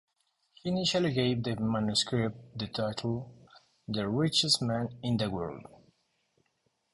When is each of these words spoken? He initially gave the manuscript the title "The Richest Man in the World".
He 0.55 0.69
initially 0.69 1.13
gave 1.13 1.43
the 1.43 1.57
manuscript 1.57 2.57
the 2.57 2.65
title 2.65 3.47
"The 3.87 4.09
Richest 4.09 4.59
Man 4.59 4.97
in 5.03 5.17
the 5.17 5.29
World". 5.29 5.67